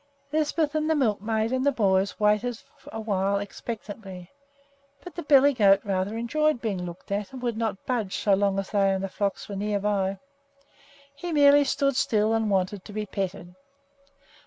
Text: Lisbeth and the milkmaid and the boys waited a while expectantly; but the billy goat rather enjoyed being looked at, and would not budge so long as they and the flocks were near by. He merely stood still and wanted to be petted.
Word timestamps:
Lisbeth 0.31 0.73
and 0.73 0.89
the 0.89 0.95
milkmaid 0.95 1.51
and 1.51 1.63
the 1.63 1.71
boys 1.71 2.19
waited 2.19 2.59
a 2.87 2.99
while 2.99 3.37
expectantly; 3.37 4.31
but 5.03 5.13
the 5.13 5.21
billy 5.21 5.53
goat 5.53 5.79
rather 5.83 6.17
enjoyed 6.17 6.59
being 6.59 6.83
looked 6.87 7.11
at, 7.11 7.31
and 7.31 7.43
would 7.43 7.55
not 7.55 7.85
budge 7.85 8.17
so 8.17 8.33
long 8.33 8.57
as 8.57 8.71
they 8.71 8.89
and 8.95 9.03
the 9.03 9.07
flocks 9.09 9.47
were 9.47 9.55
near 9.55 9.79
by. 9.79 10.17
He 11.13 11.31
merely 11.31 11.63
stood 11.65 11.95
still 11.95 12.33
and 12.33 12.49
wanted 12.49 12.83
to 12.85 12.93
be 12.93 13.05
petted. 13.05 13.53